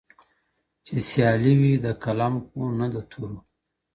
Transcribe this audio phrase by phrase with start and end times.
[0.85, 3.37] چي سیالي وي د قلم خو نه د تورو،